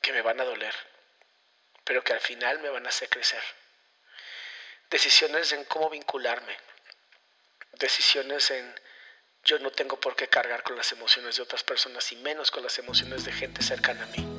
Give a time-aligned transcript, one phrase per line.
[0.00, 0.74] que me van a doler,
[1.84, 3.42] pero que al final me van a hacer crecer.
[4.90, 6.56] Decisiones en cómo vincularme.
[7.72, 8.74] Decisiones en
[9.44, 12.62] yo no tengo por qué cargar con las emociones de otras personas y menos con
[12.62, 14.37] las emociones de gente cercana a mí.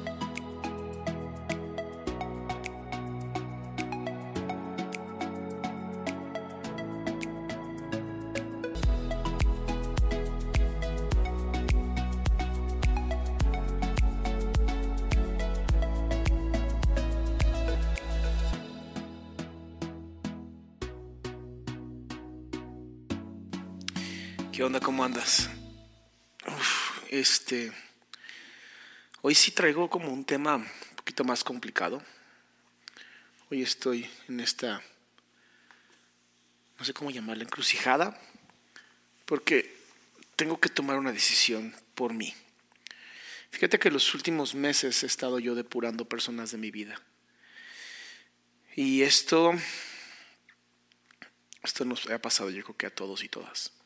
[24.60, 24.82] ¿Qué onda?
[24.82, 25.50] ¿Cómo andas?
[27.10, 27.72] Este.
[29.22, 32.04] Hoy sí traigo como un tema un poquito más complicado.
[33.50, 34.82] Hoy estoy en esta.
[36.78, 38.20] No sé cómo llamarla, encrucijada.
[39.24, 39.78] Porque
[40.36, 42.36] tengo que tomar una decisión por mí.
[43.52, 47.02] Fíjate que los últimos meses he estado yo depurando personas de mi vida.
[48.76, 49.54] Y esto.
[51.64, 53.79] Esto nos ha pasado, yo creo que a todos y todas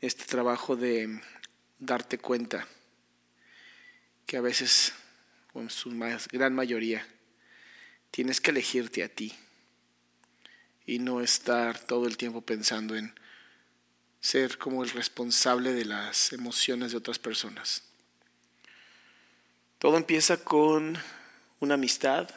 [0.00, 1.20] este trabajo de
[1.78, 2.66] darte cuenta
[4.26, 4.92] que a veces,
[5.52, 5.90] o en su
[6.32, 7.06] gran mayoría,
[8.10, 9.34] tienes que elegirte a ti
[10.84, 13.14] y no estar todo el tiempo pensando en
[14.20, 17.82] ser como el responsable de las emociones de otras personas.
[19.78, 20.96] Todo empieza con
[21.60, 22.28] una amistad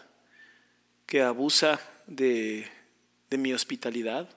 [1.05, 2.69] que abusa de,
[3.29, 4.29] de mi hospitalidad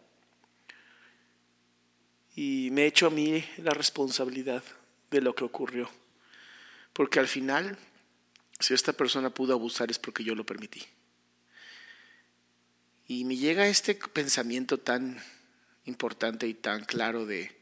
[2.34, 4.62] y me echo a mí la responsabilidad
[5.10, 5.90] de lo que ocurrió.
[6.92, 7.78] Porque al final,
[8.58, 10.82] si esta persona pudo abusar es porque yo lo permití.
[13.06, 15.22] Y me llega este pensamiento tan
[15.84, 17.54] importante y tan claro de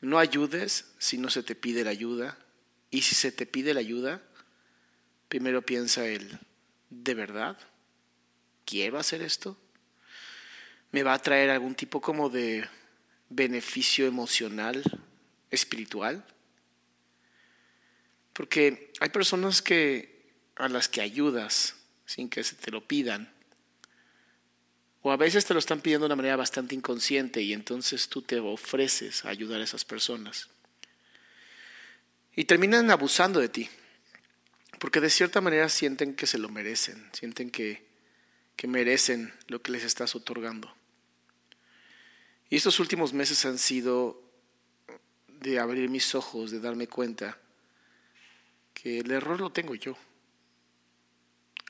[0.00, 2.38] no ayudes si no se te pide la ayuda.
[2.90, 4.22] Y si se te pide la ayuda,
[5.28, 6.38] primero piensa el,
[6.90, 7.58] ¿de verdad?
[8.64, 9.56] ¿Quiero hacer esto?
[10.92, 12.68] ¿Me va a traer algún tipo como de
[13.28, 14.82] beneficio emocional,
[15.50, 16.24] espiritual.
[18.32, 20.16] Porque hay personas que
[20.56, 21.76] a las que ayudas
[22.06, 23.32] sin que se te lo pidan.
[25.02, 28.22] O a veces te lo están pidiendo de una manera bastante inconsciente y entonces tú
[28.22, 30.48] te ofreces a ayudar a esas personas.
[32.34, 33.68] Y terminan abusando de ti.
[34.78, 37.86] Porque de cierta manera sienten que se lo merecen, sienten que,
[38.56, 40.74] que merecen lo que les estás otorgando.
[42.48, 44.22] Y estos últimos meses han sido
[45.40, 47.38] de abrir mis ojos, de darme cuenta
[48.72, 49.96] que el error lo tengo yo.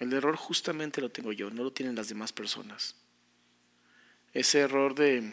[0.00, 2.94] El error justamente lo tengo yo, no lo tienen las demás personas.
[4.34, 5.32] Ese error de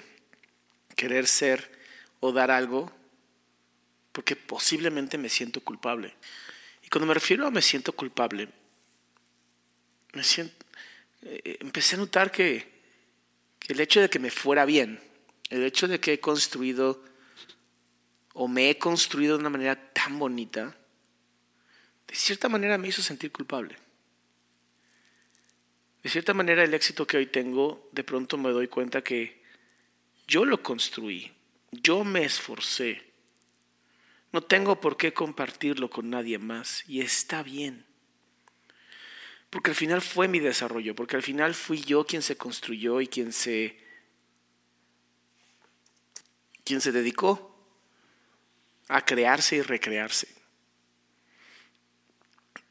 [0.95, 1.69] querer ser
[2.21, 2.91] o dar algo
[4.13, 6.13] porque posiblemente me siento culpable.
[6.83, 8.47] Y cuando me refiero a me siento culpable,
[10.13, 10.65] me siento,
[11.23, 12.71] eh, empecé a notar que
[13.67, 14.99] el hecho de que me fuera bien,
[15.53, 17.03] el hecho de que he construido
[18.33, 20.75] o me he construido de una manera tan bonita,
[22.07, 23.75] de cierta manera me hizo sentir culpable.
[26.01, 29.43] De cierta manera el éxito que hoy tengo, de pronto me doy cuenta que
[30.27, 31.31] yo lo construí,
[31.71, 33.13] yo me esforcé.
[34.31, 37.85] No tengo por qué compartirlo con nadie más y está bien.
[39.51, 43.07] Porque al final fue mi desarrollo, porque al final fui yo quien se construyó y
[43.07, 43.82] quien se
[46.63, 47.53] quien se dedicó
[48.87, 50.27] a crearse y recrearse.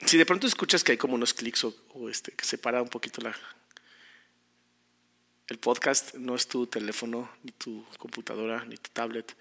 [0.04, 3.20] Si de pronto escuchas que hay como unos clics o, este, que separa un poquito
[3.20, 3.34] la,
[5.48, 9.36] El podcast no es tu teléfono, ni tu computadora, ni tu tablet.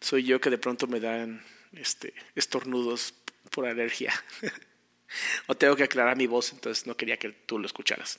[0.00, 3.14] Soy yo que de pronto me dan este, estornudos
[3.50, 4.12] por alergia.
[5.46, 8.18] o tengo que aclarar mi voz, entonces no quería que tú lo escucharas.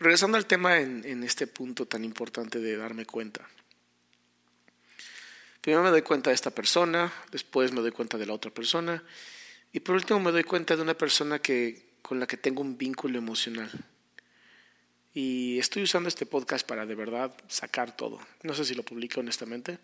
[0.00, 3.48] Regresando al tema en, en este punto tan importante de darme cuenta.
[5.62, 9.00] Primero me doy cuenta de esta persona, después me doy cuenta de la otra persona
[9.72, 12.76] y por último me doy cuenta de una persona que, con la que tengo un
[12.76, 13.70] vínculo emocional.
[15.14, 18.18] Y estoy usando este podcast para de verdad sacar todo.
[18.42, 19.78] No sé si lo publico honestamente.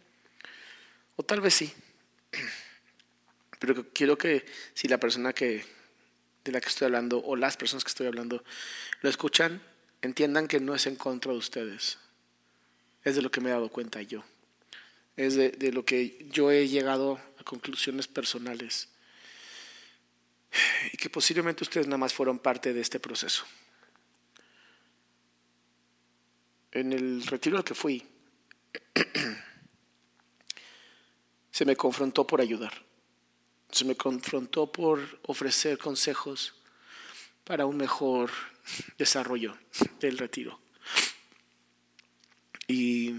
[1.15, 1.73] O tal vez sí.
[3.61, 4.45] Pero quiero que
[4.75, 5.65] si la persona que,
[6.43, 8.43] de la que estoy hablando o las personas que estoy hablando
[9.01, 9.63] lo escuchan,
[10.03, 11.99] entiendan que no es en contra de ustedes.
[13.05, 14.25] Es de lo que me he dado cuenta yo
[15.19, 18.88] es de, lo que yo he llegado a conclusiones personales
[20.93, 23.44] y que posiblemente ustedes nada más fueron parte de este proceso.
[26.70, 28.06] En el retiro al que fui,
[31.50, 32.73] se me confrontó por ayudar,
[33.73, 36.55] se me confrontó por ofrecer consejos
[37.43, 38.31] para un mejor
[38.99, 39.59] desarrollo
[39.99, 40.61] del retiro.
[42.69, 43.17] Y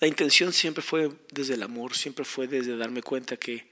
[0.00, 3.70] la intención siempre fue desde el amor, siempre fue desde darme cuenta que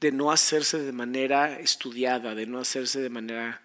[0.00, 3.62] de no hacerse de manera estudiada, de no hacerse de manera,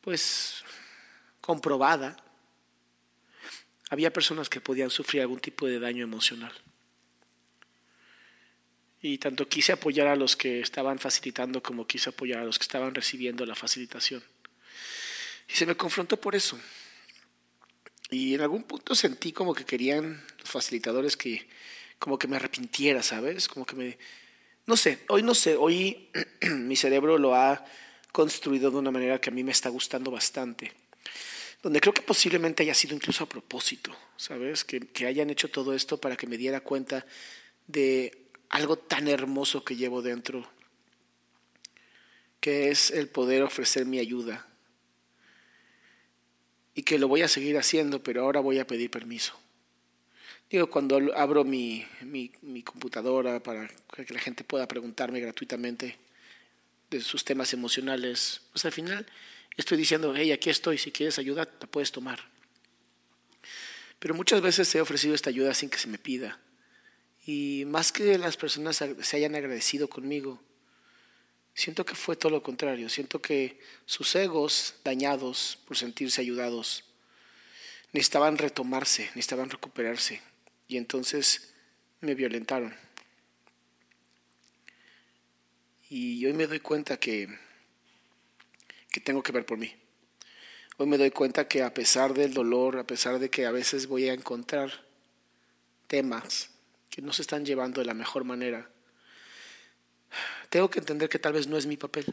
[0.00, 0.62] pues,
[1.40, 2.16] comprobada,
[3.88, 6.52] había personas que podían sufrir algún tipo de daño emocional.
[9.02, 12.64] Y tanto quise apoyar a los que estaban facilitando como quise apoyar a los que
[12.64, 14.22] estaban recibiendo la facilitación.
[15.48, 16.60] Y se me confrontó por eso.
[18.10, 21.46] Y en algún punto sentí como que querían los facilitadores que
[21.98, 23.46] como que me arrepintiera, ¿sabes?
[23.46, 23.98] Como que me...
[24.66, 26.08] No sé, hoy no sé, hoy
[26.42, 27.64] mi cerebro lo ha
[28.10, 30.72] construido de una manera que a mí me está gustando bastante.
[31.62, 34.64] Donde creo que posiblemente haya sido incluso a propósito, ¿sabes?
[34.64, 37.06] Que, que hayan hecho todo esto para que me diera cuenta
[37.66, 40.48] de algo tan hermoso que llevo dentro,
[42.40, 44.49] que es el poder ofrecer mi ayuda,
[46.74, 49.38] y que lo voy a seguir haciendo, pero ahora voy a pedir permiso.
[50.50, 55.96] Digo, cuando abro mi, mi, computadora para que la gente pueda preguntarme gratuitamente
[56.90, 59.06] de sus temas emocionales, pues al final
[59.56, 62.20] estoy diciendo, hey, aquí estoy, si quieres ayuda, la puedes tomar.
[64.00, 66.40] Pero muchas veces he ofrecido esta ayuda sin que se me pida.
[67.26, 70.42] Y más que las personas se hayan agradecido conmigo,
[71.60, 72.88] Siento que fue todo lo contrario.
[72.88, 76.84] Siento que sus egos dañados por sentirse ayudados
[77.92, 80.22] necesitaban retomarse, necesitaban recuperarse.
[80.68, 81.52] Y entonces
[82.00, 82.74] me violentaron.
[85.90, 87.28] Y hoy me doy cuenta que,
[88.90, 89.70] que tengo que ver por mí.
[90.78, 93.86] Hoy me doy cuenta que a pesar del dolor, a pesar de que a veces
[93.86, 94.86] voy a encontrar
[95.88, 96.48] temas
[96.88, 98.70] que no se están llevando de la mejor manera,
[100.48, 102.06] tengo que entender que tal vez no es mi papel.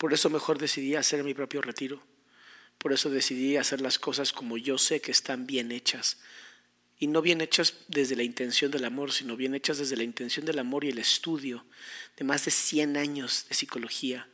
[0.00, 2.02] Por eso mejor decidí hacer mi propio retiro.
[2.78, 6.16] Por eso decidí hacer las cosas como yo sé que están bien hechas.
[6.98, 10.46] Y no bien hechas desde la intención del amor, sino bien hechas desde la intención
[10.46, 11.66] del amor y el estudio
[12.16, 14.26] de más de 100 años de psicología,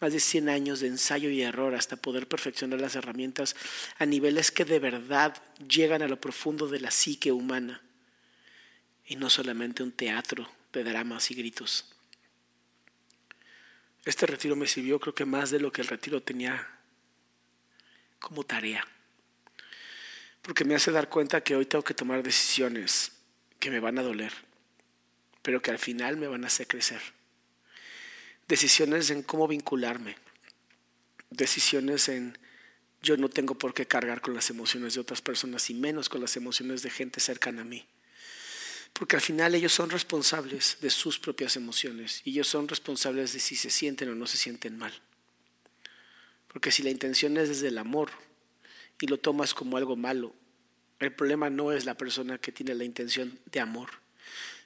[0.00, 3.54] más de 100 años de ensayo y error hasta poder perfeccionar las herramientas
[3.98, 7.80] a niveles que de verdad llegan a lo profundo de la psique humana.
[9.06, 11.86] Y no solamente un teatro de dramas y gritos.
[14.04, 16.68] Este retiro me sirvió creo que más de lo que el retiro tenía
[18.18, 18.86] como tarea.
[20.40, 23.12] Porque me hace dar cuenta que hoy tengo que tomar decisiones
[23.60, 24.32] que me van a doler,
[25.42, 27.00] pero que al final me van a hacer crecer.
[28.48, 30.16] Decisiones en cómo vincularme.
[31.30, 32.36] Decisiones en
[33.02, 36.20] yo no tengo por qué cargar con las emociones de otras personas y menos con
[36.20, 37.86] las emociones de gente cercana a mí.
[39.02, 43.40] Porque al final ellos son responsables de sus propias emociones y ellos son responsables de
[43.40, 44.92] si se sienten o no se sienten mal.
[46.46, 48.12] Porque si la intención es desde el amor
[49.00, 50.32] y lo tomas como algo malo,
[51.00, 53.90] el problema no es la persona que tiene la intención de amor,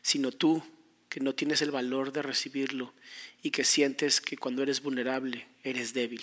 [0.02, 0.62] sino tú
[1.09, 2.93] que no tienes el valor de recibirlo
[3.40, 6.23] y que sientes que cuando eres vulnerable eres débil.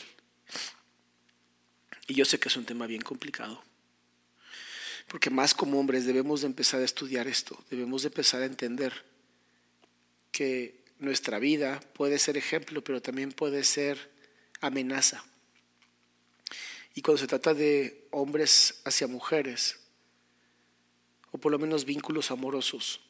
[2.06, 3.64] Y yo sé que es un tema bien complicado.
[5.08, 8.94] Porque más como hombres debemos de empezar a estudiar esto, debemos de empezar a entender
[10.32, 14.12] que nuestra vida puede ser ejemplo, pero también puede ser
[14.62, 15.24] amenaza.
[16.96, 19.80] Y cuando se trata de hombres hacia mujeres,
[21.32, 23.02] o por lo menos vínculos amorosos,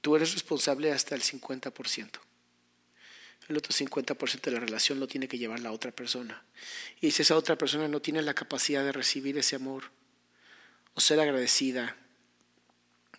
[0.00, 2.20] tú eres responsable hasta el 50%.
[3.48, 6.44] el otro 50% de la relación lo tiene que llevar la otra persona.
[7.00, 9.84] Y si esa otra persona no tiene la capacidad de recibir ese amor
[10.98, 11.96] o ser agradecida,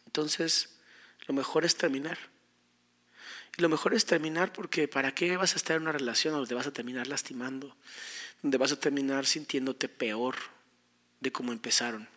[0.06, 0.76] entonces
[1.28, 2.20] lo mejor es terminar.
[3.58, 6.56] Y lo mejor es terminar porque ¿para qué vas a estar en una relación donde
[6.56, 7.74] vas a terminar lastimando?
[8.42, 10.36] Donde vas a terminar sintiéndote peor
[11.22, 12.10] de cómo empezaron.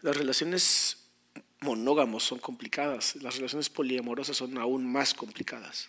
[0.00, 0.98] Las relaciones
[1.58, 5.88] monógamos son complicadas, las relaciones poliamorosas son aún más complicadas.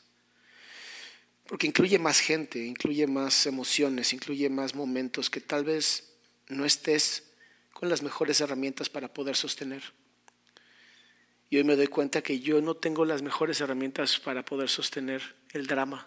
[1.46, 6.10] Porque incluye más gente, incluye más emociones, incluye más momentos que tal vez
[6.48, 7.29] no estés
[7.80, 9.82] con las mejores herramientas para poder sostener.
[11.50, 15.22] Y hoy me doy cuenta que yo no tengo las mejores herramientas para poder sostener
[15.54, 16.06] el drama.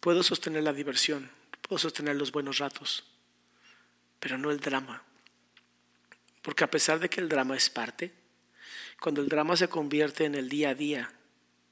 [0.00, 1.30] Puedo sostener la diversión,
[1.62, 3.04] puedo sostener los buenos ratos,
[4.18, 5.00] pero no el drama.
[6.42, 8.12] Porque a pesar de que el drama es parte,
[8.98, 11.12] cuando el drama se convierte en el día a día,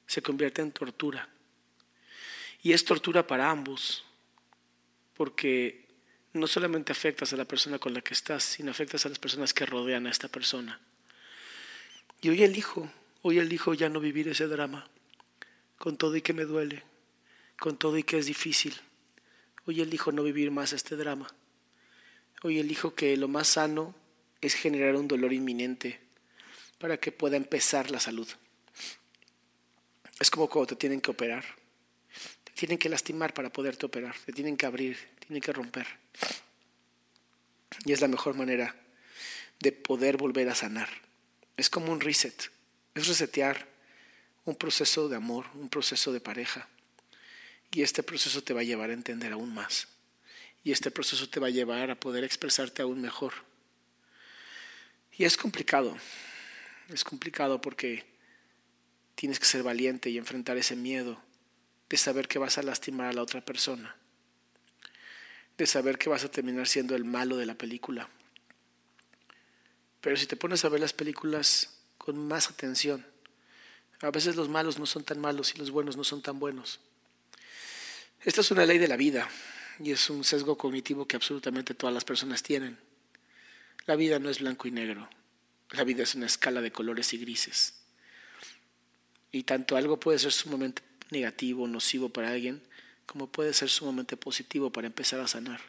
[0.07, 1.27] se convierte en tortura.
[2.63, 4.05] Y es tortura para ambos,
[5.17, 5.88] porque
[6.33, 9.53] no solamente afectas a la persona con la que estás, sino afectas a las personas
[9.53, 10.79] que rodean a esta persona.
[12.21, 14.87] Y hoy elijo, hoy elijo ya no vivir ese drama,
[15.77, 16.83] con todo y que me duele,
[17.59, 18.75] con todo y que es difícil.
[19.65, 21.27] Hoy elijo no vivir más este drama.
[22.43, 23.95] Hoy elijo que lo más sano
[24.41, 25.99] es generar un dolor inminente
[26.77, 28.27] para que pueda empezar la salud.
[30.19, 31.45] Es como cuando te tienen que operar.
[32.43, 34.15] Te tienen que lastimar para poderte operar.
[34.25, 34.97] Te tienen que abrir,
[35.29, 35.87] tienen que romper.
[37.85, 38.75] Y es la mejor manera
[39.61, 40.89] de poder volver a sanar.
[41.55, 42.51] Es como un reset.
[42.95, 43.69] Es resetear
[44.43, 46.67] un proceso de amor, un proceso de pareja.
[47.71, 49.87] Y este proceso te va a llevar a entender aún más.
[50.65, 53.47] Y este proceso te va a llevar a poder expresarte aún mejor
[55.19, 55.97] y es complicado,
[56.87, 58.05] es complicado porque
[59.15, 61.21] tienes que ser valiente y enfrentar ese miedo
[61.89, 63.97] de saber que vas a lastimar a la otra persona,
[65.59, 68.07] de saber que vas a terminar siendo el malo de la película.
[69.99, 73.05] Pero si te pones a ver las películas con más atención,
[73.99, 76.79] a veces los malos no son tan malos y los buenos no son tan buenos.
[78.23, 79.27] Esta es una ley de la vida
[79.81, 82.79] y es un sesgo cognitivo que absolutamente todas las personas tienen.
[83.85, 85.09] La vida no es blanco y negro.
[85.71, 87.73] La vida es una escala de colores y grises.
[89.33, 92.61] Y tanto algo puede ser sumamente negativo, nocivo para alguien,
[93.09, 95.59] como puede ser sumamente positivo para empezar a sanar.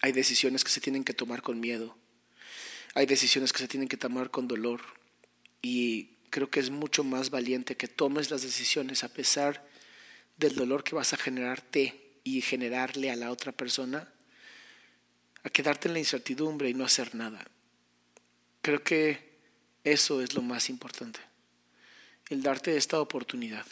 [0.00, 1.98] Hay decisiones que se tienen que tomar con miedo.
[2.94, 4.80] Hay decisiones que se tienen que tomar con dolor.
[5.62, 9.68] Y creo que es mucho más valiente que tomes las decisiones a pesar
[10.36, 14.12] del dolor que vas a generarte y generarle a la otra persona
[15.42, 17.44] a quedarte en la incertidumbre y no hacer nada.
[18.62, 19.40] Creo que
[19.82, 21.18] eso es lo más importante,
[22.28, 23.66] el darte esta oportunidad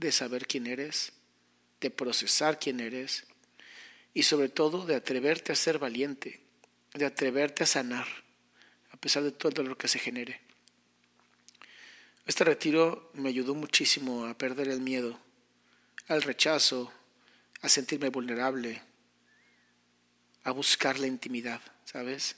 [0.00, 1.12] de saber quién eres,
[1.80, 3.24] de procesar quién eres
[4.14, 6.40] y sobre todo de atreverte a ser valiente,
[6.94, 8.06] de atreverte a sanar,
[8.90, 10.40] a pesar de todo el dolor que se genere.
[12.26, 15.20] Este retiro me ayudó muchísimo a perder el miedo,
[16.08, 16.90] al rechazo,
[17.60, 18.80] a sentirme vulnerable,
[20.44, 22.36] a buscar la intimidad, ¿sabes?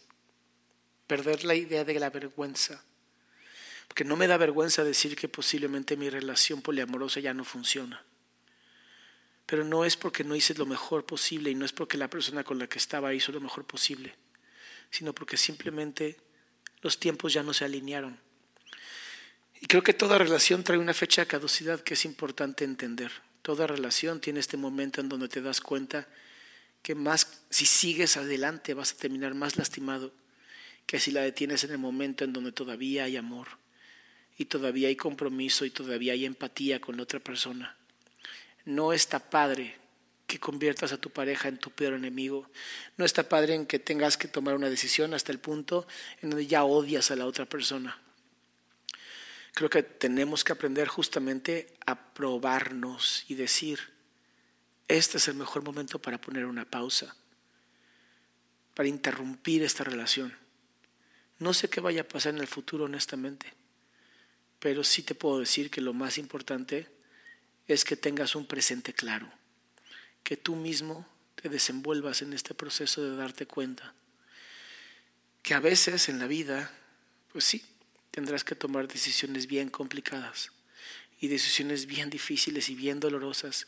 [1.07, 2.83] Perder la idea de la vergüenza.
[3.93, 8.03] Porque no me da vergüenza decir que posiblemente mi relación poliamorosa ya no funciona.
[9.45, 12.43] Pero no es porque no hice lo mejor posible y no es porque la persona
[12.43, 14.15] con la que estaba hizo lo mejor posible,
[14.91, 16.17] sino porque simplemente
[16.81, 18.19] los tiempos ya no se alinearon.
[19.61, 23.13] Y creo que toda relación trae una fecha de caducidad que es importante entender.
[23.43, 26.09] Toda relación tiene este momento en donde te das cuenta
[26.81, 30.15] que más si sigues adelante vas a terminar más lastimado
[30.87, 33.61] que si la detienes en el momento en donde todavía hay amor
[34.37, 37.77] y todavía hay compromiso y todavía hay empatía con otra persona.
[38.65, 39.77] No está padre
[40.27, 42.49] que conviertas a tu pareja en tu peor enemigo.
[42.97, 45.87] No está padre en que tengas que tomar una decisión hasta el punto
[46.23, 48.01] en donde ya odias a la otra persona.
[49.53, 53.81] Creo que tenemos que aprender justamente a probarnos y decir,
[54.89, 57.15] este es el mejor momento para poner una pausa,
[58.75, 60.35] para interrumpir esta relación.
[61.39, 63.53] No sé qué vaya a pasar en el futuro, honestamente,
[64.62, 66.87] pero sí te puedo decir que lo más importante
[67.66, 69.28] es que tengas un presente claro,
[70.23, 71.04] que tú mismo
[71.35, 73.92] te desenvuelvas en este proceso de darte cuenta,
[75.42, 76.73] que a veces en la vida,
[77.33, 77.64] pues sí,
[78.12, 80.52] tendrás que tomar decisiones bien complicadas
[81.19, 83.66] y decisiones bien difíciles y bien dolorosas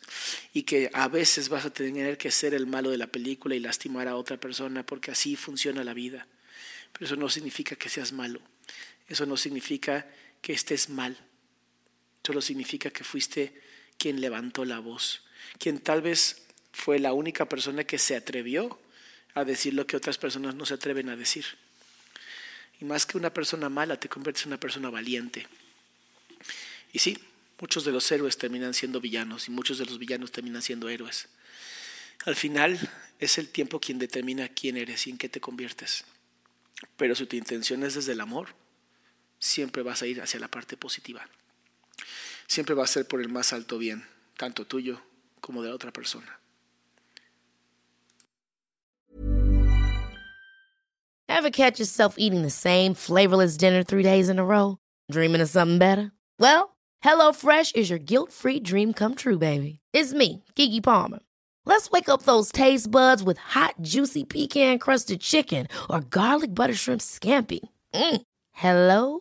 [0.53, 3.59] y que a veces vas a tener que ser el malo de la película y
[3.59, 6.29] lastimar a otra persona porque así funciona la vida.
[6.93, 8.41] Pero eso no significa que seas malo,
[9.09, 10.07] eso no significa
[10.45, 11.17] que estés mal.
[12.23, 13.59] solo significa que fuiste
[13.97, 15.23] quien levantó la voz,
[15.59, 18.79] quien tal vez fue la única persona que se atrevió
[19.33, 21.47] a decir lo que otras personas no se atreven a decir.
[22.79, 25.47] Y más que una persona mala, te conviertes en una persona valiente.
[26.93, 27.19] Y sí,
[27.59, 31.29] muchos de los héroes terminan siendo villanos y muchos de los villanos terminan siendo héroes.
[32.27, 32.79] Al final
[33.19, 36.05] es el tiempo quien determina quién eres y en qué te conviertes.
[36.99, 38.55] Pero si tu intención es desde el amor,
[39.45, 41.29] siempre vas a ir hacia la parte positiva.
[42.47, 44.05] Siempre va a ser por el más alto bien,
[44.39, 45.01] tanto tuyo
[45.41, 46.41] como de la otra persona.
[51.29, 54.79] Ever catch yourself eating the same flavorless dinner three days in a row?
[55.11, 56.13] Dreaming of something better?
[56.39, 59.81] Well, HelloFresh is your guilt-free dream come true, baby.
[59.93, 61.19] It's me, Kiki Palmer.
[61.67, 67.01] Let's wake up those taste buds with hot, juicy pecan-crusted chicken or garlic butter shrimp
[67.01, 67.61] scampi.
[67.93, 68.23] Mm.
[68.53, 69.21] Hello